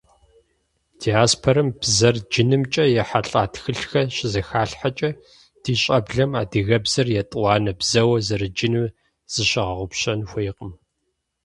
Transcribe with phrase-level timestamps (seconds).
[1.03, 5.09] Диаспорэм бзэр джынымкӀэ ехьэлӀа тхылъхэр щызэхалъхьэкӀэ,
[5.61, 8.87] ди щӀэблэм адыгэбзэр етӀуанэ бзэуэ зэраджынур
[9.33, 10.71] зыщыгъэгъупщэн хуейкъым.